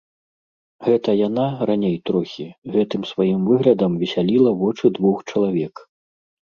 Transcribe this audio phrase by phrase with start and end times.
[0.87, 5.75] Гэта яна, раней трохі, гэтым сваім выглядам весяліла вочы двух чалавек.